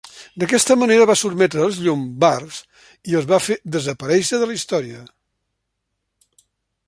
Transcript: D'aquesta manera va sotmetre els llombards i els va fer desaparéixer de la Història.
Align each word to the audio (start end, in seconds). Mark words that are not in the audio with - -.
D'aquesta 0.43 0.75
manera 0.83 1.05
va 1.09 1.15
sotmetre 1.21 1.61
els 1.65 1.75
llombards 1.87 2.61
i 3.13 3.17
els 3.19 3.27
va 3.33 3.41
fer 3.49 3.57
desaparéixer 3.77 4.41
de 4.45 4.49
la 4.53 4.55
Història. 4.61 5.03